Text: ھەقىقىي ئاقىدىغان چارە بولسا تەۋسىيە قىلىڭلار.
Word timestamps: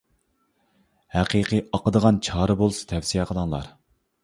ھەقىقىي 1.17 1.61
ئاقىدىغان 1.79 2.19
چارە 2.29 2.57
بولسا 2.65 2.91
تەۋسىيە 2.95 3.29
قىلىڭلار. 3.35 3.73